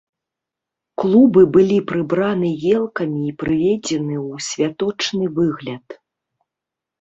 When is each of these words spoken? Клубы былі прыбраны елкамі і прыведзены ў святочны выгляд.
Клубы 1.01 1.41
былі 1.57 1.77
прыбраны 1.91 2.49
елкамі 2.77 3.21
і 3.33 3.35
прыведзены 3.43 4.15
ў 4.31 4.33
святочны 4.47 5.25
выгляд. 5.39 5.85